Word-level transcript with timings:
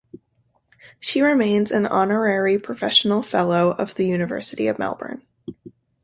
She 0.99 1.21
remains 1.21 1.69
an 1.69 1.85
honorary 1.85 2.57
professorial 2.57 3.21
fellow 3.21 3.69
of 3.69 3.93
the 3.93 4.07
University 4.07 4.65
of 4.65 4.79
Melbourne. 4.79 5.21